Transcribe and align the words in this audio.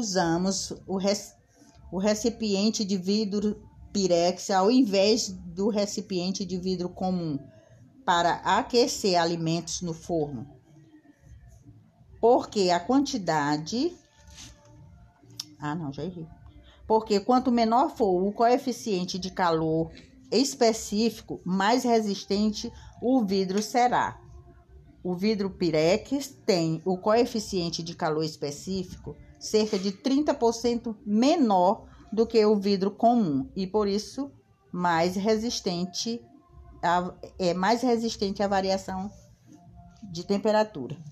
usamos 0.00 0.72
o, 0.86 0.96
res, 0.96 1.34
o 1.92 1.98
recipiente 1.98 2.84
de 2.84 2.96
vidro 2.96 3.62
Pirex 3.92 4.50
ao 4.50 4.70
invés 4.70 5.28
do 5.28 5.68
recipiente 5.68 6.44
de 6.44 6.56
vidro 6.56 6.88
comum 6.88 7.38
para 8.04 8.34
aquecer 8.36 9.20
alimentos 9.20 9.82
no 9.82 9.92
forno? 9.92 10.48
Porque 12.20 12.70
a 12.70 12.80
quantidade. 12.80 13.96
Ah, 15.58 15.74
não, 15.74 15.92
já 15.92 16.04
errei. 16.04 16.26
Porque 16.86 17.20
quanto 17.20 17.52
menor 17.52 17.90
for 17.96 18.26
o 18.26 18.32
coeficiente 18.32 19.18
de 19.18 19.30
calor 19.30 19.90
específico, 20.30 21.40
mais 21.44 21.84
resistente 21.84 22.72
o 23.00 23.24
vidro 23.24 23.62
será. 23.62 24.20
O 25.02 25.14
vidro 25.14 25.48
Pirex 25.50 26.28
tem 26.44 26.82
o 26.84 26.98
coeficiente 26.98 27.82
de 27.82 27.94
calor 27.94 28.24
específico 28.24 29.16
cerca 29.38 29.78
de 29.78 29.92
30% 29.92 30.94
menor 31.04 31.86
do 32.12 32.26
que 32.26 32.44
o 32.44 32.56
vidro 32.56 32.90
comum 32.90 33.48
e 33.56 33.66
por 33.66 33.88
isso 33.88 34.30
mais 34.70 35.16
resistente 35.16 36.22
a, 36.82 37.14
é 37.38 37.54
mais 37.54 37.82
resistente 37.82 38.42
à 38.42 38.48
variação 38.48 39.10
de 40.02 40.24
temperatura. 40.24 40.96